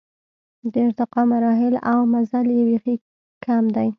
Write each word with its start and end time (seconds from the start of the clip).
د 0.71 0.73
ارتقا 0.87 1.21
مراحل 1.31 1.75
او 1.91 1.99
مزل 2.13 2.47
یې 2.57 2.63
بېخي 2.69 2.95
کم 3.45 3.63
دی. 3.75 3.87